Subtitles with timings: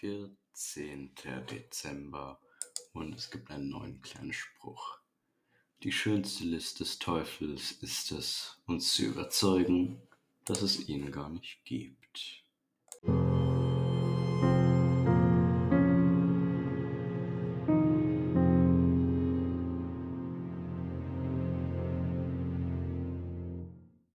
[0.00, 1.12] 14.
[1.50, 2.40] Dezember
[2.92, 4.98] und es gibt einen neuen kleinen Spruch.
[5.82, 10.00] Die schönste List des Teufels ist es, uns zu überzeugen,
[10.44, 12.44] dass es ihn gar nicht gibt.